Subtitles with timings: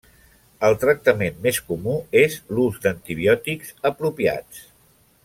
[0.69, 4.65] El tractament més comú és l'ús d'antibiòtics apropiats.